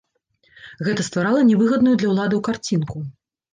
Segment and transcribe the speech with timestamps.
[0.87, 3.07] Гэта стварала нявыгадную для ўладаў карцінку.